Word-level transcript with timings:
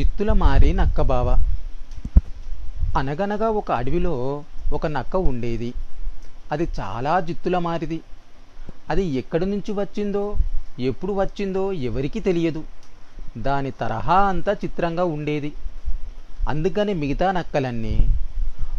జిత్తుల 0.00 0.32
మారి 0.32 0.72
నక్క 0.72 1.02
బావ. 1.02 1.36
అనగనగా 2.98 3.50
ఒక 3.50 3.72
అడవిలో 3.72 4.44
ఒక 4.72 4.86
నక్క 4.86 5.16
ఉండేది. 5.16 5.74
అది 6.52 6.68
చాలా 6.80 7.20
జిత్తుల 7.20 7.58
మారిది. 7.58 8.00
అది 8.90 9.04
ఎక్కడి 9.04 9.46
నుంచి 9.46 9.72
వచ్చిందో 9.72 10.34
ఎప్పుడు 10.78 11.12
వచ్చిందో 11.12 11.72
ఎవరికీ 11.72 12.20
తెలియదు. 12.20 12.62
దాని 13.38 13.70
తరహా 13.70 14.14
అంతా 14.14 14.52
చిత్రంగా 14.52 15.04
ఉండేది. 15.04 15.52
అందుకని 16.48 16.94
మిగతా 16.94 17.32
నక్కలన్నీ 17.32 18.06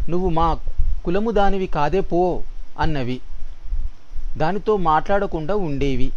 నువ్వు 0.08 0.28
మా 0.28 0.58
కులము 1.04 1.30
దానివి 1.30 1.66
కాదే 1.66 2.00
పో 2.00 2.42
అన్నవి. 2.80 3.20
దానితో 4.38 4.76
మాట్లాడకుండా 4.76 5.54
ఉండేవి. 5.54 6.12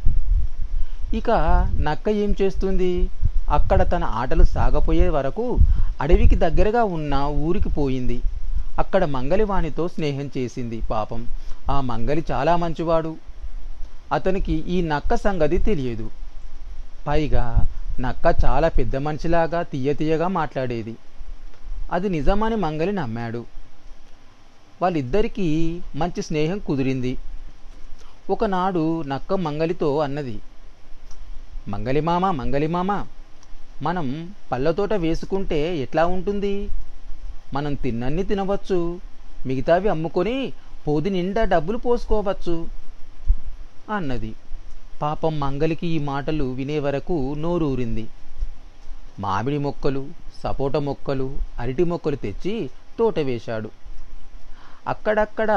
ఇక 1.14 1.30
నక్క 1.82 2.10
ఏం 2.10 2.36
చేస్తుంది? 2.42 3.10
అక్కడ 3.50 3.92
తన 3.92 4.04
ఆటలు 4.04 4.44
సాగపోయే 4.44 5.10
వరకు 5.10 5.58
అడవికి 6.02 6.36
దగ్గరగా 6.36 6.84
ఉన్న 6.84 7.16
ఊరికి 7.16 7.70
పోయింది. 7.70 8.22
అక్కడ 8.80 9.06
మంగలివానితో 9.06 9.88
స్నేహం 9.88 10.32
చేసింది 10.38 10.82
పాపం. 10.82 11.28
ఆ 11.70 11.82
మంగలి 11.82 12.26
చాలా 12.32 12.56
మంచివాడు. 12.56 13.16
అతనికి 14.12 14.54
ఈ 14.54 14.82
నక్క 14.82 15.16
సంగతి 15.16 15.58
తెలియదు. 15.58 16.10
పైగా 17.08 17.70
నక్క 18.00 18.36
చాలా 18.46 18.70
పెద్ద 18.70 18.96
మనిషిలాగా 18.96 19.64
తీయ 19.64 19.94
తీయగా 19.94 20.28
మాట్లాడేది. 20.28 20.96
అది 21.92 22.10
నిజమని 22.10 22.56
మంగలి 22.56 22.92
నమ్మాడు. 22.92 23.46
వాళ్ళిద్దరికీ 24.82 25.80
మంచి 25.96 26.22
స్నేహం 26.22 26.60
కుదిరింది. 26.60 27.18
ఒకనాడు 28.30 29.02
నక్క 29.02 29.34
మంగలితో 29.34 30.00
అన్నది 30.00 30.40
మంగలిమామ 31.68 32.32
మంగలిమామ 32.32 33.06
మనం 33.82 34.34
పళ్ళతోట 34.52 34.94
వేసుకుంటే 34.94 35.78
ఎట్లా 35.78 36.06
ఉంటుంది? 36.06 36.70
మనం 37.54 37.74
తిన్నన్ని 37.74 38.24
తినవచ్చు 38.24 39.00
మిగతావి 39.46 39.90
అమ్ముకొని 39.90 40.54
పొది 40.88 41.10
నిండా 41.10 41.44
డబ్బులు 41.44 41.78
పోసుకోవచ్చు 41.78 42.68
అన్నది. 43.90 44.36
పాపం 45.02 45.40
మంగలికి 45.40 45.88
ఈ 45.88 46.00
మాటలు 46.00 46.44
వినే 46.44 46.80
వరకు 46.80 47.36
నోరూరింది. 47.38 48.08
మామిడి 49.20 49.58
మొక్కలు 49.58 50.08
సపోట 50.44 50.76
మొక్కలు 50.78 51.38
అరటి 51.60 51.84
మొక్కలు 51.84 52.16
తెచ్చి 52.16 52.70
తోట 53.00 53.20
వేశాడు. 53.20 53.72
అక్కడక్కడ 54.88 55.52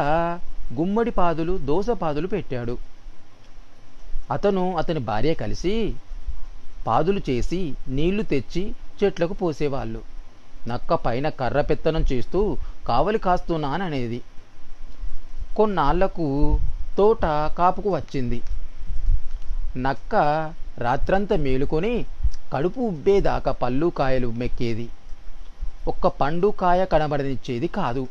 గుమ్మడి 0.75 1.11
పాదులు 1.11 1.59
దోస 1.59 1.91
పాదులు 1.91 2.27
పెట్టాడు. 2.27 2.79
అతను 4.31 4.77
అతని 4.77 5.01
భార్య 5.01 5.35
కలిసి 5.35 5.95
పాదులు 6.89 7.21
చేసి 7.31 7.75
నీళ్ళు 7.89 8.23
తెచ్చి 8.23 8.75
చెట్లకు 9.05 9.33
పోసేవాళ్ళు. 9.33 10.01
నక్క 10.69 10.95
పైన 10.95 11.29
కర్ర 11.29 11.61
పెత్తనం 11.61 12.05
చేస్తూ 12.13 12.57
కావలి 12.87 13.19
కాస్తున్నాననేది 13.19 14.21
కొన్నాళ్ళకు 15.57 16.59
తోట 16.99 17.23
కాపుకు 17.59 17.95
వచ్చింది. 17.97 18.43
నక్క 19.77 20.15
రాత్రంతా 20.79 21.37
మేలుకొని 21.37 22.05
కడుపు 22.53 22.81
ఉబ్బేదాకా 22.81 23.53
పళ్ళు 23.53 23.87
కాయలు 23.87 24.29
మెక్కేది. 24.29 24.89
ఒక్క 25.89 26.07
పండు 26.07 26.49
కాయ 26.49 26.85
కనబడనిచ్చేది 26.85 27.67
కాదు. 27.67 28.07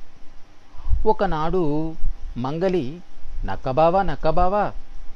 ఒకనాడు 1.06 1.94
మంగలి 2.38 2.97
నక్కబావా 3.45 4.02
నక్కబావా 4.02 4.72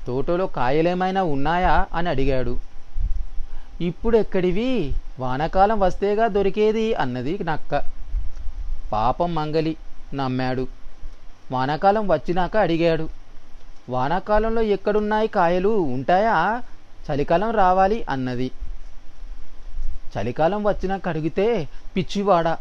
తోటలో 0.08 0.48
కాయలేమైనా 0.48 1.24
ఉన్నాయా? 1.24 1.86
అని 1.94 2.10
అడిగాడు. 2.10 2.71
ఇప్పుడెక్కడివి? 3.82 4.94
వానకాలం 5.20 5.80
వస్తేగా 5.80 6.28
దొరికేది 6.28 6.94
అన్నది 6.94 7.44
నక్క. 7.44 7.82
పాపం 8.92 9.36
మంగలి 9.36 9.76
నమ్మాడు. 10.14 10.68
వానాకాలం 11.52 12.12
వచ్చినాక 12.12 12.58
అడిగాడు. 12.58 13.10
వానాకాలంలో 13.90 14.62
ఎక్కడున్నాయి 14.62 15.28
కాయలు? 15.28 15.70
ఉంటాయా? 15.70 16.62
చలికాలం 17.08 17.52
రావాలి 17.52 18.06
అన్నది. 18.10 18.52
చలికాలం 20.16 20.68
వచ్చినాక 20.68 21.08
అడిగితే 21.08 21.68
పిచ్చివాడ 21.98 22.58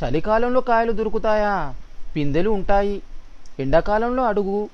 చలికాలంలో 0.00 0.60
కాయలు 0.60 0.92
దొరుకుతాయా? 0.92 1.74
పిందెలు 2.16 2.50
ఉంటాయి. 2.50 3.02
ఎండాకాలంలో 3.60 4.24
అడుగు 4.24 4.68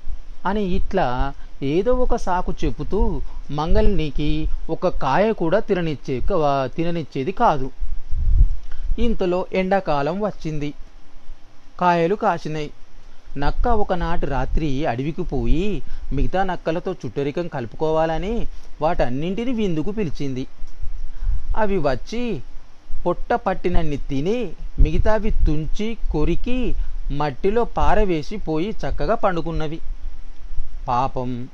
అని 0.47 0.63
ఇట్లా 0.63 1.33
ఏదో 1.63 1.93
ఒక 1.93 2.17
సాకు 2.17 2.55
చెబుతూ 2.65 3.21
మంగళనికి 3.51 4.49
ఒక 4.71 4.89
కాయ 4.89 5.33
కూడా 5.33 5.59
తిననిచ్చే 5.59 6.21
తిననిచ్చేది 6.77 7.33
కాదు. 7.33 7.71
ఇంతలో 8.99 9.47
ఎండాకాలం 9.53 10.21
వచ్చింది. 10.25 10.75
కాయలు 11.81 12.15
కాసినాయి. 12.15 12.71
నక్క 13.37 13.69
ఒకనాటి 13.69 14.27
రాత్రి 14.27 14.87
అడవికి 14.87 15.23
పోయి 15.23 15.83
మిగతా 16.13 16.43
నక్కలతో 16.43 16.93
చుట్టరికం 16.93 17.49
కలుపుకోవాలని 17.49 18.47
వాటన్నింటిని 18.83 19.53
విందుకు 19.53 19.91
పిలిచింది. 19.91 20.47
అవి 21.57 21.79
వచ్చి 21.79 22.41
పొట్ట 23.07 23.35
పట్టినన్ని 23.35 23.97
తిని 23.97 24.51
మిగతావి 24.81 25.31
తుంచి 25.31 25.97
కొరికి 26.11 26.75
మట్టిలో 27.13 27.65
పారవేసి 27.65 28.37
పోయి 28.37 28.71
చక్కగా 28.71 29.15
పండుకున్నవి. 29.15 29.81
పాపం 30.89 31.49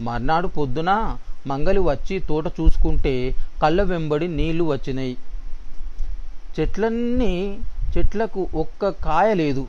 మర్నాడు 0.00 0.46
పొద్దున 0.46 1.16
మంగలి 1.50 1.80
వచ్చి 1.90 2.16
తోట 2.28 2.46
చూసుకుంటే 2.58 3.14
కళ్ళ 3.62 3.82
వెంబడి 3.82 4.28
నీళ్ళు 4.38 4.64
వచ్చినాయి 4.64 5.16
చెట్లన్నీ 6.56 7.34
చెట్లకు 7.92 8.42
ఒక్క 8.54 8.88
కాయ 9.04 9.28
లేదు. 9.34 9.64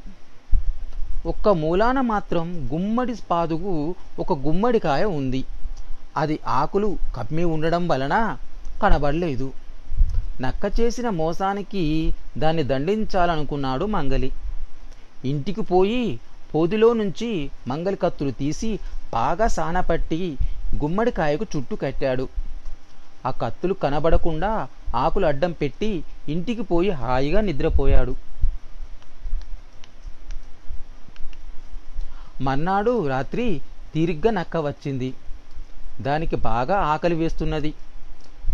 ఒక్క 1.25 1.49
మూలాన 1.61 1.99
మాత్రం 2.11 2.45
గుమ్మడి 2.73 3.15
పాదుకు 3.31 3.73
ఒక 4.19 4.33
గుమ్మడికాయ 4.45 5.03
ఉంది. 5.19 5.41
అది 6.17 6.35
ఆకులు 6.59 6.89
కమ్మి 7.15 7.43
ఉండడం 7.53 7.83
వలన 7.87 8.15
కనబడలేదు. 8.83 9.47
నక్క 10.41 10.63
చేసిన 10.79 11.07
మోసానికి 11.21 11.83
దాన్ని 12.37 12.63
దండించాలనుకున్నాడు 12.71 13.85
మంగలి. 13.95 14.29
ఇంటికి 15.25 15.61
పోయి 15.71 16.03
పోదిలో 16.53 16.89
నుంచి 17.01 17.31
మంగలి 17.67 17.97
కత్తులు 18.03 18.31
తీసి 18.41 18.69
బాగా 19.13 19.47
సానపట్టి 19.57 20.21
గుమ్మడికాయకు 20.75 21.45
చుట్టూ 21.55 21.75
కట్టాడు. 21.75 22.29
ఆ 23.25 23.31
కత్తులు 23.31 23.73
కనబడకుండా 23.73 24.67
ఆకులు 24.95 25.25
అడ్డం 25.25 25.51
పెట్టి 25.51 26.03
ఇంటికి 26.29 26.61
పోయి 26.61 26.89
హాయిగా 26.89 27.41
నిద్రపోయాడు. 27.41 28.15
మర్నాడు 32.41 33.07
రాత్రి 33.07 33.61
తీరిగ్గా 33.95 34.31
నక్క 34.31 34.57
వచ్చింది. 34.57 35.13
దానికి 36.01 36.35
బాగా 36.35 36.77
ఆకలి 36.77 37.15
వేస్తున్నది. 37.15 37.73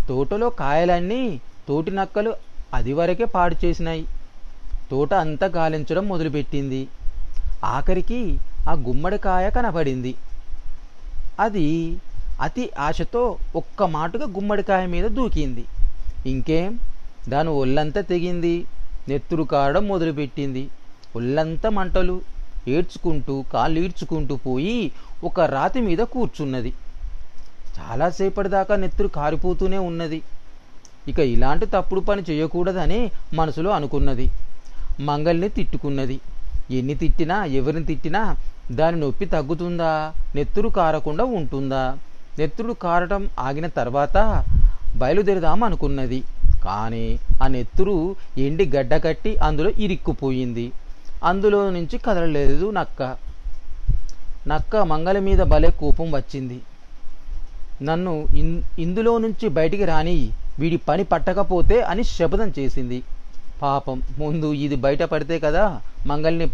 తోటలో 0.08 0.50
కాయలన్నీ 0.50 1.40
తోటి 1.68 1.90
నక్కలు 1.90 2.34
అదివరకే 2.74 3.24
పాడు 3.24 3.56
చేసినాయి. 3.64 4.06
తోట 4.90 5.14
అంతా 5.14 5.46
గాలించడం 5.46 6.08
మొదలుపెట్టింది. 6.08 6.88
ఆఖరికి 7.64 8.38
ఆ 8.68 8.72
గుమ్మడికాయ 8.72 9.50
కనబడింది. 9.50 10.14
అది 11.40 11.96
అతి 12.40 12.70
ఆశతో 12.78 13.36
ఒక్క 13.56 13.82
మాటుగా 13.82 14.24
గుమ్మడికాయ 14.24 14.86
మీద 14.86 15.04
దూకింది. 15.04 15.64
ఇంకేం? 16.26 16.78
దాని 17.28 17.48
ఒళ్ళంతా 17.48 18.00
తెగింది. 18.00 18.64
నెత్తురు 19.08 19.42
కారడం 19.42 19.88
మొదలుపెట్టింది. 19.88 20.68
ఒళ్ళంతా 21.16 21.70
మంటలు. 21.70 22.20
ఏడ్చుకుంటూ 22.68 23.44
కాళ్ళు 23.52 23.80
ఈడ్చుకుంటూ 23.80 24.36
పోయి 24.36 24.92
ఒక 25.24 25.40
రాతి 25.40 25.80
మీద 25.80 25.98
కూర్చున్నది. 25.98 26.72
చాలాసేపటి 27.78 28.48
దాకా 28.48 28.76
నెత్తురు 28.76 29.08
కారిపోతూనే 29.08 29.78
ఉన్నది. 29.78 30.22
ఇక 31.08 31.18
ఇలాంటి 31.18 31.66
తప్పుడు 31.66 32.00
పని 32.00 32.22
చేయకూడదని 32.30 33.10
మనసులో 33.34 33.70
అనుకున్నది. 33.70 34.30
మంగల్ని 35.00 35.48
తిట్టుకున్నది. 35.48 36.20
ఎన్ని 36.70 36.94
తిట్టినా 36.94 37.44
ఎవరిని 37.44 37.86
తిట్టినా 37.86 38.36
దాని 38.72 39.00
నొప్పి 39.00 39.24
తగ్గుతుందా? 39.24 40.12
నెత్తురు 40.34 40.68
కారకుండా 40.68 41.24
ఉంటుందా? 41.24 41.98
నెత్తుడు 42.38 42.72
కారటం 42.84 43.22
ఆగిన 43.38 43.66
తర్వాత 43.66 44.16
బయలుదేరదాం 45.00 45.62
అనుకున్నది. 45.64 46.20
కానీ 46.64 47.04
ఆ 47.42 47.46
నెత్తురు 47.54 47.96
ఎండి 48.38 48.64
గడ్డ 48.76 48.94
కట్టి 49.04 49.32
అందులో 49.46 49.70
ఇరిక్కుపోయింది. 49.84 50.66
అందులో 51.24 51.60
నుంచి 51.70 51.96
కదలలేదు 52.06 52.66
నక్క. 52.78 53.02
నక్క 54.52 54.76
మంగళ 54.92 55.18
మీద 55.28 55.42
భలే 55.52 55.70
కోపం 55.82 56.08
వచ్చింది. 56.16 56.58
నన్ను 57.88 58.12
ఇన్ 58.40 58.52
ఇందులో 58.78 59.12
నుంచి 59.24 59.46
బయటికి 59.58 59.84
రాని 59.84 60.18
వీడి 60.58 60.76
పని 60.88 61.04
పట్టకపోతే 61.04 61.76
అని 61.90 62.02
శపథం 62.16 62.52
చేసింది. 62.58 62.98
పాపం 63.62 63.98
ముందు 64.18 64.48
ఇది 64.64 64.76
బయట 64.76 65.02
పడితే 65.02 65.36
కదా 65.38 65.64
మంగల్ని 66.06 66.46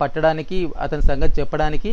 పట్టడానికి 0.00 0.58
అతని 0.84 1.02
సంగతి 1.02 1.40
చెప్పడానికి 1.40 1.92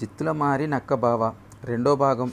జిత్తుల 0.00 0.32
మారి 0.32 0.66
నక్కబావ 0.66 1.32
రెండో 1.64 1.96
భాగం. 1.96 2.32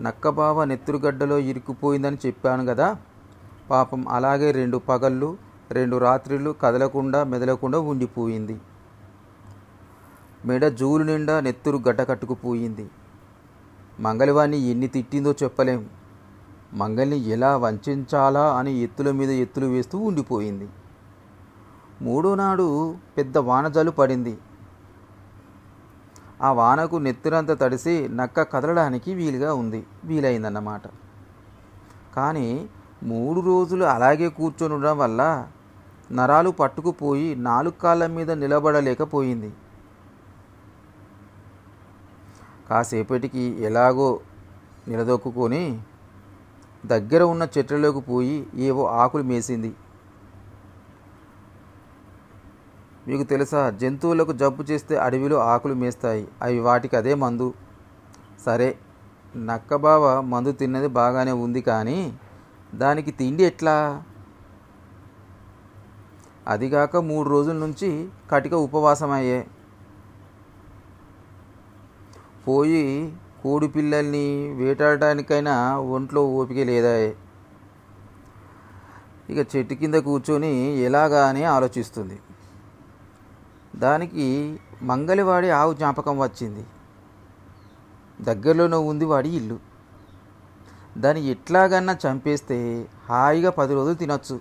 నక్కబావ 0.00 0.64
నెత్తురుగడ్డలో 0.64 1.38
ఇరుక్కుపోయిందని 1.38 2.18
చెప్పాను 2.26 2.66
కదా 2.66 2.96
పాపం 3.70 4.08
అలాగే 4.08 4.50
రెండు 4.50 4.76
పగళ్ళు 4.76 5.36
రెండు 5.70 5.96
రాత్రులు 5.96 6.54
కదలకుండా 6.62 7.24
మెదలకుండా 7.24 7.78
ఉండిపోయింది. 7.78 8.60
మెడ 10.46 10.68
జూలు 10.68 11.04
నిండా 11.04 11.40
నెత్తురు 11.40 11.78
గడ్డ 11.88 12.02
కట్టుకుపోయింది. 12.02 12.90
మంగళవాణ్ణి 14.00 14.58
ఎన్ని 14.58 14.86
తిట్టిందో 14.86 15.32
చెప్పలేం. 15.42 15.86
మంగల్ని 16.72 17.16
ఎలా 17.16 17.56
వంచాలా 17.56 18.56
అని 18.56 18.78
ఎత్తుల 18.78 19.10
మీద 19.10 19.30
ఎత్తులు 19.30 19.66
వేస్తూ 19.66 19.98
ఉండిపోయింది. 19.98 20.68
మూడో 22.02 22.34
నాడు 22.34 22.96
పెద్ద 23.18 23.38
వానజాలు 23.38 23.90
పడింది. 23.90 24.38
ఆ 26.42 26.52
వానకు 26.52 26.96
నెత్తురంతా 26.96 27.54
తడిసి 27.54 28.08
నక్క 28.08 28.42
కదలడానికి 28.42 29.14
వీలుగా 29.14 29.54
ఉంది. 29.54 29.86
వీలైందన్నమాట. 30.04 30.82
కానీ 32.16 32.68
మూడు 33.02 33.40
రోజులు 33.40 33.84
అలాగే 33.84 34.28
కూర్చొని 34.28 34.74
ఉండడం 34.74 34.98
వల్ల 34.98 35.48
నరాలు 36.12 36.50
పట్టుకుపోయి 36.50 37.34
నాలుగు 37.34 37.82
కాళ్ళ 37.82 38.06
మీద 38.06 38.30
నిలబడలేకపోయింది. 38.30 39.52
కాసేపటికి 42.70 43.40
ఎలాగో 43.40 44.20
నిలదొక్కుని 44.88 45.80
దగ్గర 46.86 47.22
ఉన్న 47.22 47.48
చెట్లలోకి 47.58 48.00
పోయి 48.00 48.46
ఏవో 48.54 48.86
ఆకులు 48.86 49.22
మేసింది. 49.22 49.74
మీకు 53.08 53.24
తెలుసా 53.32 53.70
జంతువులకు 53.80 54.32
జబ్బు 54.32 54.62
చేస్తే 54.62 54.94
అడవిలో 54.96 55.38
ఆకులు 55.52 55.74
మేస్తాయి 55.74 56.24
అవి 56.42 56.58
వాటికి 56.66 56.94
అదే 56.96 57.14
మందు. 57.14 57.48
సరే 58.46 58.68
నక్కబావ 59.48 60.04
మందు 60.32 60.50
తిన్నది 60.52 60.88
బాగానే 61.00 61.32
ఉంది 61.44 61.60
కానీ 61.70 61.98
దానికి 62.74 63.10
తిండి 63.10 63.42
ఎట్లా? 63.44 63.76
అదిగాక 66.52 66.96
మూడు 67.10 67.26
రోజుల 67.28 67.56
నుంచి 67.64 67.90
కటిక 68.30 68.54
ఉపవాసం 68.66 69.12
అయ్యే 69.18 69.38
పోయి 72.46 72.82
కోడి 73.42 73.68
పిల్లల్ని 73.68 74.26
వేటాడటానికైనా 74.58 75.54
ఒంట్లో 75.94 76.22
ఓపిక 76.40 76.60
లేదా? 76.70 76.94
ఇక 79.32 79.40
చెట్టు 79.52 79.74
కింద 79.74 79.96
కూర్చొని 80.08 80.52
ఎలాగా 80.88 81.20
అని 81.26 81.44
ఆలోచిస్తుంది. 81.44 82.16
దానికి 83.74 84.60
మంగలివాడి 84.82 85.50
ఆవు 85.50 85.74
జ్ఞాపకం 85.74 86.18
వచ్చింది. 86.18 86.66
దగ్గరలోనే 88.20 88.76
ఉంది 88.76 89.04
వాడి 89.04 89.28
ఇల్లు. 89.36 89.58
దాన్ని 90.98 91.26
ఎట్లాగన్నా 91.26 91.96
చంపేస్తే 92.06 92.88
హాయిగా 93.08 93.50
పది 93.50 93.74
రోజులు 93.74 93.94
తినొచ్చు. 93.94 94.40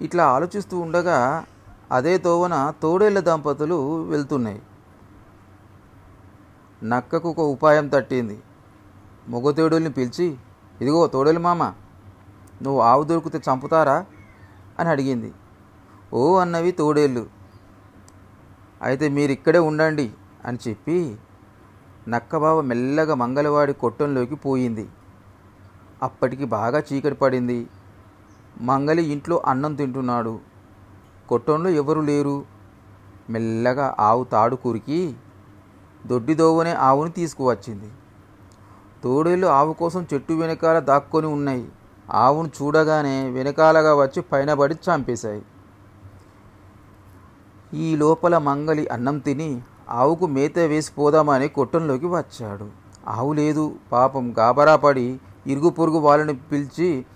ఇట్లా 0.00 0.26
ఆలోచిస్తూ 0.26 0.78
ఉండగా 0.78 1.44
అదే 1.92 2.18
తోవన 2.18 2.74
తోడేళ్ళ 2.82 3.20
దంపతులు 3.20 4.02
వెళ్తున్నాయి. 4.02 4.62
నక్కకు 6.82 7.30
ఒక 7.30 7.40
ఉపాయం 7.40 7.88
తట్టింది. 7.88 8.42
మొగ 9.28 9.52
పిలిచి 9.88 10.36
ఇదిగో 10.80 11.06
తోడేలు 11.06 11.38
మామ 11.38 11.64
నువ్వు 12.62 12.80
ఆవు 12.80 13.04
దొరికితే 13.04 13.40
చంపుతారా? 13.52 14.06
అని 14.78 14.88
అడిగింది. 14.88 15.32
ఓ 16.14 16.36
అన్నవి 16.38 16.72
తోడేళ్ళు. 16.72 17.26
అయితే 18.82 19.08
మీరు 19.08 19.32
ఇక్కడే 19.32 19.58
ఉండండి 19.58 20.10
అని 20.46 20.58
చెప్పి 20.68 21.16
నక్కబావ 22.08 22.60
మెల్లగా 22.60 23.14
మంగళవాడి 23.14 23.72
కొట్టంలోకి 23.72 24.34
పోయింది. 24.34 24.88
అప్పటికి 26.02 26.44
బాగా 26.44 26.82
చీకటి 26.92 27.14
పడింది. 27.14 27.66
మంగలి 28.60 29.02
ఇంట్లో 29.04 29.42
అన్నం 29.46 29.74
తింటున్నాడు. 29.74 30.38
కొట్టంలో 31.28 31.70
ఎవరు 31.70 32.00
లేరు. 32.00 32.44
మెల్లగా 33.30 33.96
ఆవు 34.00 34.24
తాడు 34.24 34.56
కురికి 34.56 35.16
దొడ్డిదోవనే 36.06 36.72
ఆవుని 36.88 37.10
తీసుకువచ్చింది. 37.10 37.90
తోడేళ్ళు 39.04 39.46
ఆవు 39.46 39.72
కోసం 39.72 40.06
చెట్టు 40.14 40.32
వెనకాల 40.32 40.78
దాక్కొని 40.78 41.26
ఉన్నాయి. 41.26 41.68
ఆవును 42.10 42.50
చూడగానే 42.62 43.30
వెనకాలగా 43.30 43.94
వచ్చి 43.94 44.22
పైన 44.22 44.54
పడి 44.54 44.74
చంపేశాయి. 44.74 45.42
ఈ 47.72 47.96
లోపల 47.96 48.38
మంగలి 48.38 48.88
అన్నం 48.88 49.18
తిని 49.18 49.62
ఆవుకు 49.88 50.26
మేత 50.26 50.58
వేసి 50.58 50.92
పోదామని 50.92 51.48
కొట్టంలోకి 51.48 52.06
వచ్చాడు. 52.06 52.70
ఆవు 53.08 53.32
లేదు 53.32 53.74
పాపం 53.92 54.34
గాబరా 54.38 54.76
పడి 54.76 55.20
ఇరుగు 55.46 55.70
పొరుగు 55.70 55.98
వాళ్ళని 55.98 56.34
పిలిచి 56.34 57.06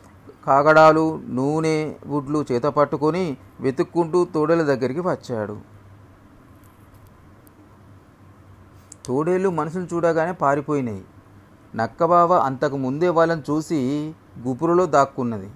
కాగడాలు 0.46 1.20
నూనె 1.28 1.94
గుడ్లు 2.08 2.44
చేత 2.52 2.62
పట్టుకొని 2.62 3.36
వెతుక్కుంటూ 3.60 4.24
తోడేల 4.24 4.62
దగ్గరికి 4.62 5.00
వచ్చాడు. 5.00 5.56
తోడేళ్ళు 9.06 9.48
మనుషులు 9.48 9.86
చూడగానే 9.94 10.32
పారిపోయినాయి. 10.32 11.04
నక్కబావ 11.76 12.32
అంతకు 12.32 12.76
ముందే 12.76 13.08
వాళ్ళని 13.08 13.42
చూసి 13.50 14.14
గుపురులో 14.46 14.86
దాక్కున్నది. 14.86 15.50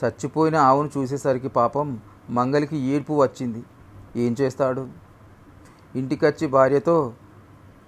చచ్చిపోయిన 0.00 0.56
ఆవును 0.56 0.90
చూసేసరికి 0.98 1.48
పాపం 1.48 2.00
మంగలికి 2.30 2.76
ఏడ్పు 2.76 3.22
వచ్చింది. 3.22 3.64
ఏం 4.16 4.36
చేస్తాడు? 4.40 4.88
ఇంటికొచ్చి 5.96 6.46
భార్యతో 6.46 7.12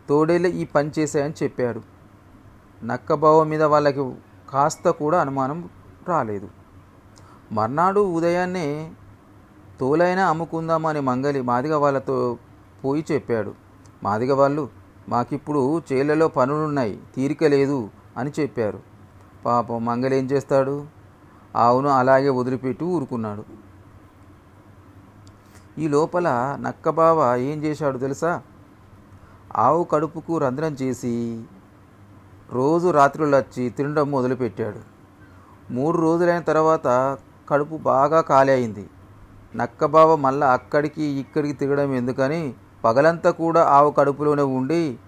తోడేళ్ళ 0.08 0.46
ఈ 0.46 0.64
పని 0.64 0.90
చేశాయని 0.98 1.34
చెప్పాడు. 1.42 1.80
నక్కబావ 2.84 3.44
మీద 3.44 3.62
వాళ్ళకి 3.62 4.14
కాస్త 4.50 4.88
కూడా 4.88 5.20
అనుమానం 5.20 5.68
రాలేదు. 6.08 6.48
మర్నాడు 7.52 8.00
ఉదయాన్నే 8.00 8.92
తోలైనా 9.80 10.28
అమ్ముకుందామని 10.28 11.00
మంగలి 11.00 11.40
మాదిగ 11.40 11.74
వాళ్ళతో 11.74 12.38
పోయి 12.84 13.04
చెప్పాడు. 13.12 13.54
మాదిగ 14.02 14.32
వాళ్ళు 14.32 14.68
మాకిప్పుడు 15.08 15.82
చేళ్ళలో 15.92 16.28
పనులున్నాయి 16.28 17.00
తీరిక 17.16 17.44
లేదు 17.44 17.90
అని 18.16 18.32
చెప్పారు. 18.40 18.80
పాపం 19.44 19.84
మంగలి 19.84 20.16
ఏం 20.16 20.26
చేస్తాడు? 20.26 20.86
ఆవును 21.56 21.88
అలాగే 21.88 22.28
వదిలిపెట్టి 22.28 22.84
ఊరుకున్నాడు. 22.84 23.44
ఈ 25.78 25.88
లోపల 25.88 26.56
నక్కబావ 26.60 27.36
ఏం 27.36 27.64
చేశాడు 27.64 27.98
తెలుసా? 27.98 28.42
ఆవు 29.56 29.84
కడుపుకు 29.84 30.38
రంధ్రం 30.38 30.72
చేసి 30.82 31.44
రోజు 32.52 32.88
రాత్రులు 32.88 33.36
వచ్చి 33.36 33.70
తినడం 33.70 34.10
మొదలుపెట్టాడు. 34.10 34.78
మూడు 35.72 35.98
రోజులైన 35.98 36.40
తర్వాత 36.40 37.18
కడుపు 37.48 37.76
బాగా 37.76 38.20
ఖాళీ 38.20 38.52
అయింది. 38.52 38.90
నక్కబావ 39.56 40.16
మళ్ళా 40.16 40.52
అక్కడికి 40.52 41.04
ఇక్కడికి 41.04 41.52
తిరగడం 41.52 41.94
ఎందుకని 41.94 42.54
పగలంతా 42.84 43.30
కూడా 43.30 43.62
ఆవు 43.62 43.90
కడుపులోనే 43.90 44.42
ఉండి 44.42 44.98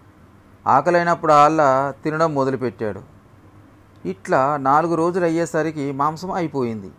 ఆకలైనప్పుడు 0.67 1.33
ఆళ్ళ 1.33 1.91
తినడం 2.05 2.35
మొదలుపెట్టాడు. 2.35 3.03
ఇట్లా 4.07 4.57
నాలుగు 4.57 4.95
రోజులు 4.95 5.25
అయ్యేసరికి 5.25 5.93
మాంసం 5.93 6.33
అయిపోయింది. 6.33 6.91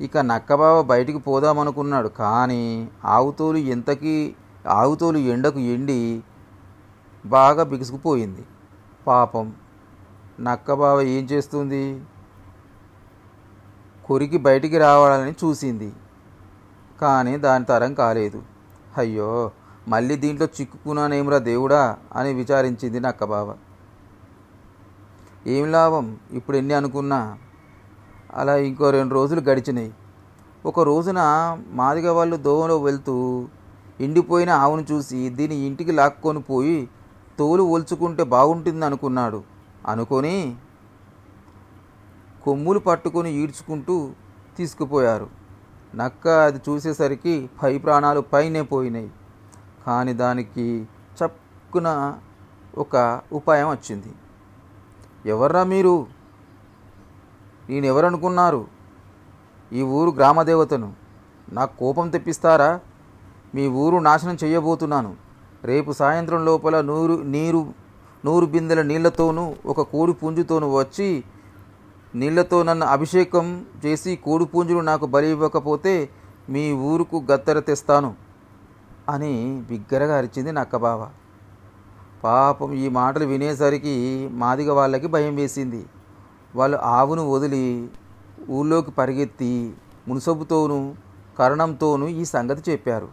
ఇక 0.00 0.18
నక్కబావ 0.18 0.82
బయటికి 0.82 1.18
పోదామనుకున్నాడు. 1.18 2.08
కానీ 2.08 2.88
ఆవుతోలు 3.04 3.56
ఎంతకీ 3.56 4.34
ఆవుతోలు 4.66 5.18
ఎండకు 5.18 5.58
ఎండి 5.58 6.22
బాగా 7.26 7.62
బిగుసుకుపోయింది. 7.62 8.44
పాపం 9.06 9.54
నక్కబావ 10.40 11.00
ఏం 11.00 11.24
చేస్తుంది? 11.24 12.00
కొరికి 14.04 14.38
బయటికి 14.38 14.78
రావాలని 14.78 15.32
చూసింది. 15.32 15.92
కానీ 17.00 17.36
దాని 17.36 17.64
తరం 17.64 17.94
కాలేదు. 17.94 18.42
అయ్యో 18.96 19.50
మళ్ళీ 19.88 20.16
దీంట్లో 20.16 20.46
చిక్కుకున్నానేమ్రా 20.60 21.38
దేవుడా 21.38 21.96
అని 22.16 22.32
విచారించింది 22.32 23.00
నక్కబావ. 23.00 23.54
ఏం 25.46 25.72
లాభం? 25.72 26.16
ఇప్పుడు 26.32 26.56
ఎన్ని 26.56 26.74
అనుకున్నా 26.74 27.38
అలా 28.36 28.56
ఇంకో 28.56 28.90
రెండు 28.90 29.14
రోజులు 29.14 29.40
గడిచినాయి. 29.40 29.90
ఒక 30.66 30.80
రోజున 30.80 31.20
మాదిగ 31.70 32.10
వాళ్ళు 32.10 32.36
దోవలో 32.36 32.76
వెళ్తూ 32.78 33.14
ఎండిపోయిన 34.00 34.50
ఆవును 34.50 34.84
చూసి 34.92 35.18
దీన్ని 35.28 35.56
ఇంటికి 35.66 35.92
లాక్కొని 35.92 36.40
పోయి 36.40 36.88
తోలు 37.38 37.62
ఒల్చుకుంటే 37.62 38.22
బాగుంటుంది 38.34 38.84
అనుకున్నాడు. 38.84 39.40
అనుకొని 39.86 40.56
కొమ్ములు 42.44 42.78
పట్టుకొని 42.78 43.30
ఈడ్చుకుంటూ 43.32 44.10
తీసుకుపోయారు. 44.56 45.28
నక్క 45.94 46.28
అది 46.28 46.58
చూసేసరికి 46.68 47.34
పై 47.62 47.78
ప్రాణాలు 47.78 48.20
పైనే 48.20 48.62
పోయినాయి. 48.62 49.10
కానీ 49.86 50.12
దానికి 50.12 50.66
చప్పున 51.18 51.88
ఒక 52.78 53.20
ఉపాయం 53.32 53.68
వచ్చింది. 53.70 54.12
ఎవర్రా 55.26 55.64
మీరు? 55.64 56.15
నేనెవరనుకున్నారు? 57.70 58.66
ఈ 59.72 59.82
ఊరు 59.82 60.10
గ్రామదేవతను. 60.10 60.92
నాకు 61.52 61.76
కోపం 61.78 62.10
తెప్పిస్తారా? 62.10 62.80
మీ 63.54 63.68
ఊరు 63.68 63.96
నాశనం 63.96 64.38
చేయబోతున్నాను. 64.44 65.16
రేపు 65.64 65.92
సాయంత్రం 65.92 66.44
లోపల 66.44 66.80
నూరు 66.80 67.22
నీరు 67.22 67.72
నూరు 68.24 68.46
బిందెల 68.46 68.82
నీళ్ళతోనూ 68.82 69.54
ఒక 69.66 69.80
కోడి 69.80 70.12
పుంజుతోనూ 70.12 70.78
వచ్చి 70.78 71.24
నీళ్ళతో 72.14 72.62
నన్ను 72.62 72.86
అభిషేకం 72.86 73.66
చేసి 73.86 74.16
కోడి 74.16 74.44
పుంజులు 74.44 74.80
నాకు 74.80 75.06
బలి 75.06 75.28
ఇవ్వకపోతే 75.30 76.08
మీ 76.50 76.72
ఊరుకు 76.72 77.22
గత్తెర 77.32 77.58
తెస్తాను 77.58 78.14
అని 79.08 79.62
బిగ్గరగా 79.70 80.16
అరిచింది 80.18 80.52
నక్కబావ 80.52 81.08
పాపం 82.24 82.72
ఈ 82.72 82.88
మాటలు 82.88 83.24
వినేసరికి 83.24 83.94
మాదిగ 84.32 84.72
వాళ్ళకి 84.72 85.06
భయం 85.06 85.34
వేసింది. 85.34 85.84
వాళ్ళు 86.54 86.76
ఆవును 86.76 87.30
వదిలి 87.30 87.90
ఊళ్ళోకి 88.50 88.90
పరిగెత్తి 88.90 89.74
మున్సబుతోనూ 90.08 90.94
కరణంతోనూ 91.38 92.06
ఈ 92.06 92.24
సంగతి 92.24 92.70
చెప్పారు. 92.70 93.08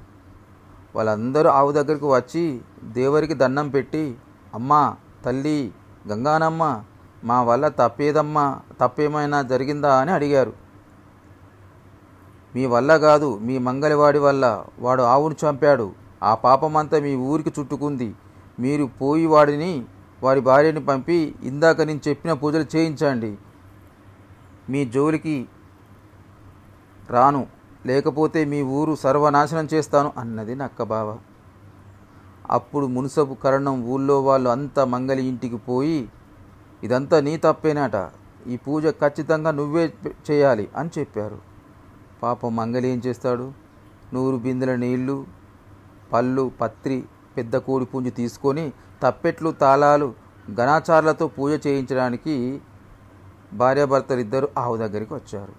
వాళ్ళందరూ 0.95 1.49
ఆవు 1.49 1.71
దగ్గరికి 1.71 2.05
వచ్చి 2.05 2.61
దేవరికి 2.83 3.33
దండం 3.33 3.69
పెట్టి 3.69 4.15
అమ్మా 4.53 4.95
తల్లి 5.25 5.71
గంగానమ్మ 6.07 6.83
మా 7.23 7.41
వల్ల 7.43 7.67
తప్పేదమ్మా 7.67 8.59
తప్పేమైనా 8.81 9.41
జరిగిందా? 9.41 9.95
అని 9.95 10.11
అడిగారు. 10.11 10.53
మీ 12.55 12.65
వల్ల 12.65 12.97
కాదు 12.97 13.37
మీ 13.37 13.57
మంగళవాడి 13.57 14.19
వల్ల. 14.19 14.63
వాడు 14.79 15.01
ఆవును 15.03 15.35
చంపాడు. 15.45 15.91
ఆ 16.23 16.35
పాపమంతా 16.35 16.99
మీ 16.99 17.15
ఊరికి 17.15 17.53
చుట్టుకుంది. 17.59 18.15
మీరు 18.59 18.89
పోయి 19.01 19.25
వాడిని 19.25 19.85
వారి 20.23 20.41
భార్యని 20.41 20.81
పంపి 20.85 21.35
ఇందాక 21.43 21.81
నేను 21.81 22.01
చెప్పిన 22.07 22.33
పూజలు 22.33 22.65
చేయించండి. 22.75 23.31
మీ 24.69 24.85
జోలికి 24.85 25.47
రాను. 27.09 27.47
లేకపోతే 27.85 28.45
మీ 28.45 28.61
ఊరు 28.61 28.95
సర్వనాశనం 28.95 29.67
చేస్తాను 29.73 30.13
అన్నది 30.17 30.55
నక్కబావ 30.55 31.17
అప్పుడు 32.51 32.85
మునుసపు 32.85 33.35
కరణం 33.43 33.81
ఊళ్ళో 33.83 34.15
వాళ్ళు 34.21 34.49
అంతా 34.49 34.85
మంగలి 34.85 35.23
ఇంటికి 35.25 35.57
పోయి 35.57 35.99
ఇదంతా 36.83 37.19
నీ 37.19 37.37
తప్పేనాట. 37.37 37.97
ఈ 38.47 38.57
పూజ 38.57 38.87
ఖచ్చితంగా 38.87 39.51
నువ్వే 39.51 39.93
చేయాలి 40.31 40.67
అని 40.77 40.89
చెప్పారు. 40.99 41.39
పాపం 42.23 42.55
మంగలి 42.55 42.87
ఏం 42.87 43.01
చేస్తాడు? 43.05 43.51
నూరు 44.13 44.37
బిందెల 44.37 44.75
నీళ్ళు 44.75 45.25
పళ్ళు 46.13 46.51
పత్రి 46.61 47.03
పెద్ద 47.37 47.55
కోడి 47.57 47.85
పుంజు 47.85 48.09
తీసుకొని 48.09 48.65
తప్పెట్లు 49.03 49.51
తాళాలు 49.51 50.13
ఘనాచారులతో 50.53 51.27
పూజ 51.27 51.67
చేయించడానికి 51.67 52.61
భార్యాభర్తలిద్దరూ 53.53 54.47
ఆవు 54.57 54.77
దగ్గరికి 54.77 55.13
వచ్చారు. 55.13 55.53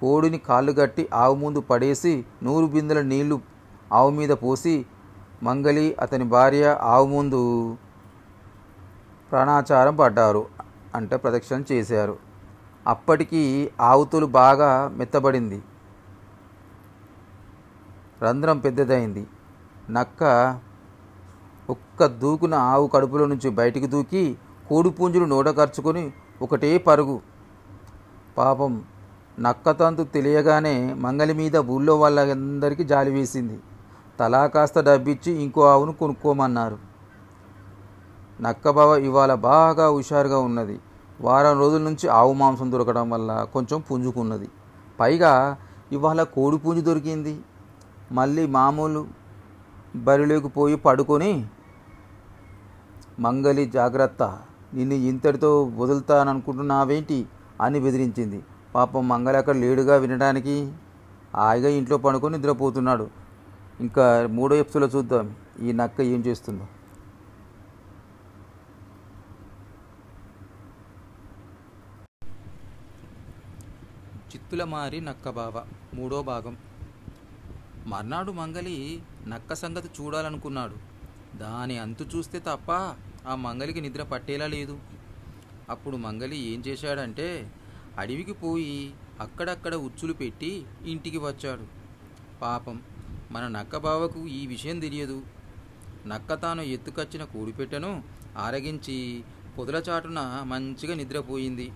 కోడిని 0.00 0.38
కాళ్ళు 0.38 0.72
గట్టి 0.72 1.08
ఆవు 1.14 1.34
ముందు 1.34 1.60
పడేసి 1.60 2.24
నూరు 2.42 2.66
బిందెల 2.66 3.00
నీళ్ళు 3.00 3.40
ఆవు 3.92 4.10
మీద 4.10 4.30
పోసి 4.30 4.86
మంగలి 5.42 5.96
అతని 6.00 6.24
భార్య 6.24 6.78
ఆవు 6.82 7.06
ముందు 7.06 7.40
ప్రాణాచారం 9.30 9.96
పడ్డారు 9.96 10.46
అంటే 10.94 11.16
ప్రదక్షిణ 11.16 11.62
చేశారు. 11.72 12.16
అప్పటికి 12.86 13.70
ఆవుతులు 13.80 14.26
బాగా 14.26 14.88
మెత్తబడింది. 14.88 15.62
రంధ్రం 18.22 18.58
పెద్దదైంది. 18.58 19.26
నక్క 19.90 20.22
కుక్క 22.00 22.20
దూకున 22.20 22.54
ఆవు 22.72 22.86
కడుపులో 22.92 23.24
నుంచి 23.30 23.48
బయటికి 23.56 23.88
దూకి 23.94 24.20
కోడిపుంజులు 24.68 25.26
నోటకర్చుకొని 25.32 26.04
ఒకటే 26.44 26.70
పరుగు. 26.86 27.16
పాపం 28.38 28.72
నక్క 29.38 29.74
తంతు 29.80 30.04
తెలియగానే 30.14 30.72
మంగలి 30.94 31.34
మీద 31.40 31.56
ఊళ్ళో 31.74 31.96
వాళ్ళందరికీ 32.02 32.86
జాలి 32.92 33.10
వేసింది. 33.10 33.58
తలా 34.20 34.42
కాస్త 34.46 34.84
డబ్బిచ్చి 34.88 35.34
ఇంకో 35.44 35.60
ఆవును 35.72 35.94
కొనుక్కోమన్నారు. 36.00 36.78
నక్కబావ 38.40 38.96
ఇవాళ 39.08 39.34
బాగా 39.34 39.88
హుషారుగా 39.96 40.40
ఉన్నది. 40.48 40.78
వారం 41.20 41.54
రోజుల 41.58 41.82
నుంచి 41.90 42.08
ఆవు 42.20 42.32
మాంసం 42.32 42.72
దొరకడం 42.72 43.06
వల్ల 43.10 43.30
కొంచెం 43.54 43.80
పుంజుకున్నది. 43.90 44.50
పైగా 45.00 45.36
ఇవాళ 45.92 46.22
కోడి 46.36 46.56
పుంజు 46.56 46.80
దొరికింది. 46.80 47.36
మళ్ళీ 48.12 48.46
మామూలు 48.58 49.04
బరిలోకి 49.96 50.48
పోయి 50.48 50.76
పడుకొని 50.76 51.32
మంగలి 53.20 53.66
జాగ్రత్త. 53.66 54.38
నిన్ను 54.74 54.94
ఇంతటితో 54.94 55.64
వదులుతాననుకుంటున్నావేంటి? 55.64 57.26
అని 57.62 57.80
బెదిరించింది. 57.80 58.44
పాపం 58.74 59.08
మంగలి 59.08 59.36
అక్కడ 59.36 59.56
లేడుగా 59.56 59.96
వినడానికి 59.96 60.72
హాయిగా 61.36 61.68
ఇంట్లో 61.68 61.98
పడుకొని 61.98 62.36
నిద్రపోతున్నాడు. 62.38 63.10
ఇంకా 63.80 64.26
మూడో 64.26 64.56
ఎపిసోడ్లో 64.56 64.90
చూద్దాం. 64.90 65.36
ఈ 65.62 65.72
నక్క 65.72 66.00
ఏం 66.00 66.20
చేస్తుందో. 66.20 66.66
చిత్తుల 74.34 74.64
మారి 74.64 75.00
నక్క 75.00 75.30
బావ 75.30 75.64
మూడో 75.94 76.22
భాగం. 76.22 76.56
మర్నాడు 77.86 78.32
మంగలి 78.32 79.02
నక్క 79.28 79.54
సంగతి 79.54 79.90
చూడాలనుకున్నాడు. 80.00 80.89
దాని 81.36 81.78
అంతు 81.78 82.02
చూస్తే 82.02 82.38
తప్ప 82.38 82.72
ఆ 83.26 83.34
మంగలికి 83.34 83.80
నిద్ర 83.80 84.02
పట్టేలా 84.02 84.46
లేదు. 84.46 84.80
అప్పుడు 85.70 85.96
మంగలి 85.96 86.36
ఏం 86.36 86.60
చేశాడంటే 86.60 87.52
అడవికి 87.98 88.32
పోయి 88.32 88.94
అక్కడక్కడ 89.20 89.74
ఉచ్చులు 89.74 90.12
పెట్టి 90.12 90.64
ఇంటికి 90.86 91.18
వచ్చాడు. 91.18 91.66
పాపం 92.40 92.82
మన 93.30 93.48
నక్క 93.48 93.76
బావకు 93.76 94.26
ఈ 94.26 94.46
విషయం 94.46 94.80
తెలియదు. 94.80 95.22
నక్క 96.06 96.42
తాను 96.42 96.62
ఎత్తుకొచ్చిన 96.62 97.24
కూడిపెట్టను 97.24 98.02
ఆరగించి 98.36 99.24
పొదల 99.58 99.76
చాటున 99.76 100.42
మంచిగా 100.42 100.94
నిద్రపోయింది. 100.94 101.72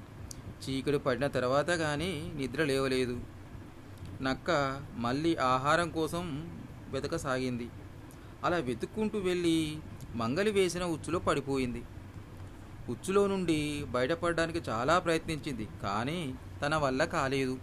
చీకటి 0.64 0.98
పడిన 0.98 1.26
తర్వాత 1.26 1.66
కానీ 1.66 2.32
నిద్ర 2.36 2.64
లేవలేదు. 2.64 3.20
నక్క 4.22 4.80
మళ్ళీ 4.96 5.36
ఆహారం 5.36 5.90
కోసం 5.90 6.50
వెతకసాగింది. 6.90 7.68
అలా 8.44 8.56
వెతుక్కుంటూ 8.56 9.18
వెళ్ళి 9.18 9.78
మంగలి 10.14 10.50
వేసిన 10.50 10.84
ఉచ్చులో 10.84 11.18
పడిపోయింది. 11.18 11.82
ఉచ్చులో 12.88 13.26
నుండి 13.26 13.84
బయటపడడానికి 13.90 14.60
చాలా 14.70 14.98
ప్రయత్నించింది 14.98 15.68
కానీ 15.82 16.34
తన 16.62 16.76
వల్ల 16.76 17.04
కాలేదు. 17.04 17.58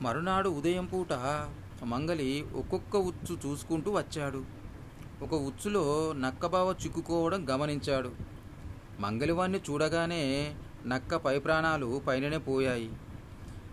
మరునాడు 0.00 0.48
ఉదయం 0.48 0.86
పూట 0.86 1.12
మంగలి 1.84 2.46
ఒక్కొక్క 2.54 2.96
ఉచ్చు 2.96 3.38
చూసుకుంటూ 3.46 3.90
వచ్చాడు. 3.90 4.44
ఒక 5.22 5.34
ఉచ్చులో 5.48 6.12
నక్కబావ 6.16 6.74
చిక్కుకోవడం 6.84 7.46
గమనించాడు. 7.50 8.10
మంగలివాణ్ణి 9.00 9.60
చూడగానే 9.70 10.22
నక్క 10.86 11.16
పై 11.16 11.38
ప్రాణాలు 11.38 12.02
పైననే 12.06 12.38
పోయాయి. 12.38 12.90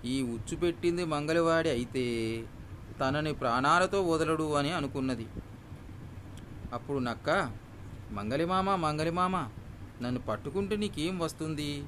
ఈ 0.06 0.22
ఉచ్చు 0.36 0.56
పెట్టింది 0.58 1.06
మంగలివాడి 1.06 1.70
అయితే 1.70 2.06
తనని 3.00 3.34
ప్రాణాలతో 3.34 4.02
వదలడు 4.02 4.54
అని 4.54 4.72
అనుకున్నది. 4.72 5.28
అప్పుడు 6.74 6.98
నక్క 7.00 7.52
మంగలిమామ 8.12 8.76
మంగలిమామ 8.76 9.48
నన్ను 10.02 10.22
పట్టుకుంటే 10.22 10.76
నీకేం 10.76 11.20
వస్తుంది? 11.20 11.84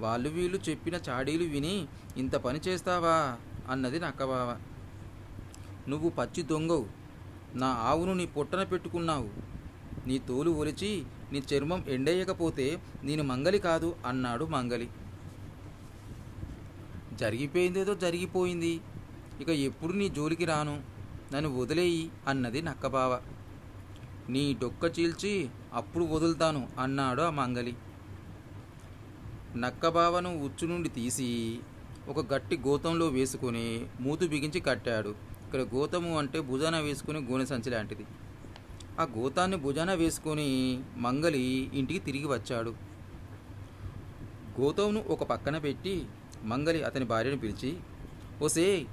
వాళ్ళు 0.00 0.28
వీళ్ళు 0.28 0.58
చెప్పిన 0.68 0.94
చాడీలు 0.94 1.44
విని 1.44 1.86
ఇంత 2.16 2.36
పని 2.36 2.60
చేస్తావా? 2.68 3.36
అన్నది 3.70 4.00
నక్కబావ 4.00 4.56
నువ్వు 5.88 6.10
పచ్చి 6.10 6.42
దొంగవు. 6.42 6.86
నా 7.54 7.66
ఆవును 7.66 8.12
నీ 8.12 8.26
పొట్టన 8.26 8.62
పెట్టుకున్నావు. 8.62 9.28
నీ 10.06 10.18
తోలు 10.18 10.50
ఒలిచి 10.50 11.04
నీ 11.32 11.42
చర్మం 11.54 11.84
ఎండేయకపోతే 11.88 12.80
నేను 13.04 13.22
మంగలి 13.22 13.58
కాదు 13.58 13.96
అన్నాడు 14.06 14.44
మంగలి. 14.44 14.88
జరిగిపోయిందేదో 17.12 17.94
జరిగిపోయింది. 17.94 18.80
ఇక 19.40 19.48
ఎప్పుడు 19.48 19.92
నీ 19.92 20.08
జోలికి 20.08 20.44
రాను? 20.44 20.74
నన్ను 21.32 21.48
వదిలేయి 21.56 22.10
అన్నది 22.28 22.62
నక్కబావ. 22.62 23.20
నీ 24.28 24.56
డొక్క 24.62 24.92
చీల్చి 24.98 25.48
అప్పుడు 25.74 26.04
వదులుతాను 26.04 26.68
అన్నాడు 26.78 27.22
ఆ 27.22 27.30
మంగలి. 27.30 27.76
నక్కబావను 29.56 30.30
ఉచ్చు 30.44 30.66
నుండి 30.66 30.88
తీసి 30.88 31.58
ఒక 32.08 32.34
గట్టి 32.34 32.56
గోతంలో 32.56 33.06
వేసుకొని 33.06 33.86
మూతు 34.00 34.26
బిగించి 34.26 34.60
కట్టాడు. 34.60 35.08
ఇక్కడ 35.44 35.60
గోతము 35.60 36.18
అంటే 36.18 36.40
భుజాన 36.40 36.78
వేసుకుని 36.78 37.18
గోనె 37.18 37.46
సంచి 37.46 37.70
లాంటిది. 37.70 38.06
ఆ 39.00 39.04
గోతాన్ని 39.18 39.56
భుజాన 39.56 39.94
వేసుకొని 39.94 40.48
మంగలి 40.96 41.44
ఇంటికి 41.74 41.98
తిరిగి 41.98 42.26
వచ్చాడు. 42.26 42.74
గోతంను 44.60 45.04
ఒక 45.08 45.22
పక్కన 45.22 45.58
పెట్టి 45.58 46.06
మంగలి 46.44 46.82
అతని 46.82 47.04
భార్యను 47.04 47.38
పిలిచి 47.38 47.76
ఓసే 48.42 48.86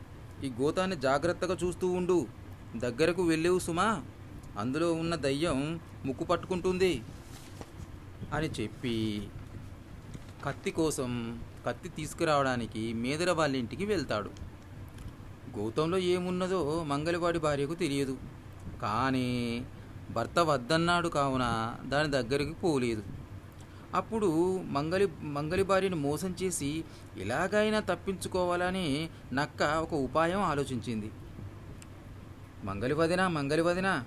ఈ 0.43 0.49
గోతాన్ని 0.61 0.95
జాగ్రత్తగా 0.95 1.57
చూస్తూ 1.63 1.87
ఉండు. 1.87 2.27
దగ్గరకు 2.75 3.23
వెళ్ళేవు 3.23 3.59
సుమా. 3.59 4.01
అందులో 4.57 4.93
ఉన్న 4.93 5.15
దయ్యం 5.15 5.79
ముక్కు 6.05 6.23
పట్టుకుంటుంది 6.23 7.03
అని 8.33 8.47
చెప్పి 8.47 9.27
కత్తి 10.45 10.71
కోసం 10.71 11.39
కత్తి 11.65 11.89
తీసుకురావడానికి 11.89 12.93
మేదర 12.93 13.31
వాళ్ళ 13.31 13.55
ఇంటికి 13.55 13.85
వెళ్తాడు. 13.85 14.31
గౌతంలో 15.57 15.97
ఏమున్నదో 15.97 16.83
మంగళవాడి 16.83 17.39
భార్యకు 17.39 17.73
తెలియదు. 17.73 18.17
కానీ 18.81 19.65
భర్త 20.11 20.39
వద్దన్నాడు 20.39 21.07
కావున 21.07 21.75
దాని 21.85 22.11
దగ్గరికి 22.11 22.53
పోలేదు. 22.53 23.03
అప్పుడు 23.95 24.61
మంగలి 24.61 25.07
మంగలి 25.21 25.63
భార్యను 25.63 25.95
మోసం 25.95 26.35
చేసి 26.43 26.83
ఎలాగైనా 27.17 27.79
తప్పించుకోవాలని 27.79 29.09
నక్క 29.33 29.63
ఒక 29.63 29.93
ఉపాయం 29.93 30.41
ఆలోచించింది. 30.41 31.11
మంగలి 32.63 32.93
వదినా 32.93 33.27
మంగలి 33.27 33.61
వదినా 33.61 34.05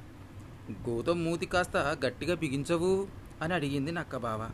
గౌతమ్ 0.70 1.24
మూతి 1.24 1.46
కాస్త 1.46 1.76
గట్టిగా 1.76 2.34
బిగించవు 2.34 3.06
అని 3.42 3.54
అడిగింది 3.54 3.92
నక్క 3.92 4.16
బావ. 4.16 4.50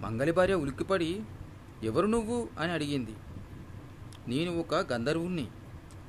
మంగలి 0.00 0.32
భార్య 0.32 0.54
ఉలిక్కిపడి 0.54 1.22
ఎవరు 1.82 2.06
నువ్వు 2.06 2.48
అని 2.58 2.72
అడిగింది. 2.72 3.14
నేను 4.28 4.58
ఒక 4.58 4.92
గంధర్వుణ్ణి. 4.92 5.48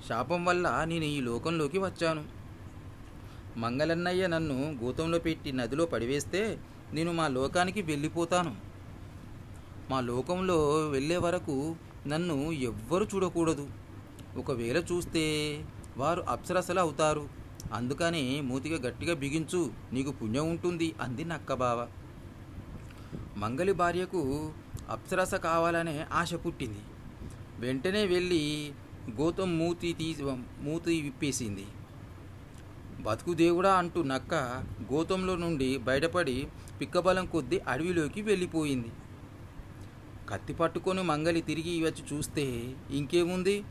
శాపం 0.08 0.46
వల్ల 0.46 0.84
నేను 0.86 1.04
ఈ 1.04 1.22
లోకంలోకి 1.22 1.78
వచ్చాను. 1.78 2.26
మంగళన్నయ్య 3.58 4.28
నన్ను 4.28 4.80
గూతంలో 4.84 5.20
పెట్టి 5.20 5.52
నదిలో 5.52 5.86
పడివేస్తే 5.86 6.60
నేను 6.94 7.12
మా 7.12 7.28
లోకానికి 7.28 7.82
వెళ్ళిపోతాను. 7.82 8.56
మా 9.90 10.02
లోకంలో 10.02 10.88
వెళ్ళే 10.90 11.18
వరకు 11.18 11.76
నన్ను 12.08 12.52
ఎవ్వరు 12.52 13.08
చూడకూడదు. 13.16 13.70
ఒకవేళ 14.38 14.78
చూస్తే 14.78 15.24
వారు 15.98 16.22
అప్సరసలు 16.22 16.80
అవుతారు. 16.80 17.30
అందుకని 17.74 18.42
మూతిగా 18.42 18.88
గట్టిగా 18.88 19.14
బిగించు 19.14 19.72
నీకు 19.94 20.12
పుణ్యం 20.12 20.50
ఉంటుంది 20.50 20.94
అంది 21.02 21.26
నక్క 21.26 21.54
బావ 21.54 21.88
మంగలి 23.38 23.72
భార్యకు 23.72 24.52
అప్సరస 24.90 25.36
కావాలనే 25.36 26.06
ఆశ 26.14 26.34
పుట్టింది. 26.34 26.80
వెంటనే 27.60 28.06
వెళ్ళి 28.06 28.72
గౌతమ్ 29.10 29.60
మూతి 29.60 29.94
తీసి 29.94 30.24
మూతి 30.60 31.02
విప్పేసింది. 31.02 31.66
బతుకు 33.02 33.34
దేవుడా 33.34 33.74
అంటూ 33.74 34.04
నక్క 34.04 34.34
గోతంలో 34.94 35.36
నుండి 35.36 35.78
బయటపడి 35.78 36.48
పిక్కబలం 36.82 37.26
కొద్దీ 37.26 37.60
అడవిలోకి 37.68 38.22
వెళ్ళిపోయింది. 38.22 38.92
కత్తి 40.30 40.54
పట్టుకొని 40.54 41.04
మంగలి 41.04 41.42
తిరిగి 41.42 41.84
వచ్చి 41.84 42.04
చూస్తే 42.14 42.76
ఇంకేముంది? 42.92 43.64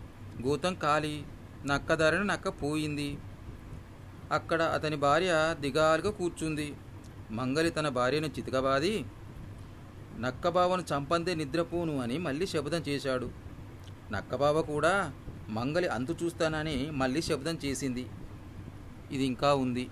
గోతం 0.46 0.74
ఖాళీ 0.74 1.22
నక్క 1.66 1.94
ధరను 1.94 2.22
నక్క 2.22 2.48
పోయింది. 2.48 3.18
అక్కడ 4.32 4.62
అతని 4.62 4.96
భార్య 4.96 5.54
దిగాలుగా 5.60 6.10
కూర్చుంది. 6.10 6.74
మంగలి 7.30 7.70
తన 7.70 7.88
భార్యను 7.88 8.26
చితకబాది 8.26 9.04
నక్కబావను 10.18 10.82
చంపందే 10.82 11.34
నిద్రపోను 11.34 12.00
అని 12.00 12.18
మళ్ళీ 12.18 12.46
శబ్దం 12.46 12.78
చేశాడు. 12.78 13.30
నక్కబావ 14.12 14.62
కూడా 14.62 15.12
మంగలి 15.48 15.88
అంతు 15.88 16.16
చూస్తానని 16.24 16.90
మళ్ళీ 16.90 17.22
శబ్దం 17.22 17.58
చేసింది. 17.64 18.06
ఇది 19.14 19.24
ఇంకా 19.24 19.50
ఉంది. 19.54 19.84